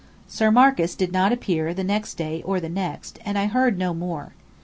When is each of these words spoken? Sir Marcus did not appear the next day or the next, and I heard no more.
Sir 0.27 0.49
Marcus 0.49 0.95
did 0.95 1.11
not 1.11 1.31
appear 1.31 1.75
the 1.75 1.83
next 1.83 2.15
day 2.15 2.41
or 2.41 2.59
the 2.59 2.69
next, 2.69 3.19
and 3.23 3.37
I 3.37 3.45
heard 3.45 3.77
no 3.77 3.93
more. 3.93 4.33